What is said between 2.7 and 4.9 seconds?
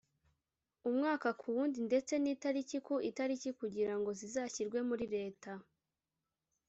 ku itariki kugira ngo zizashyirwe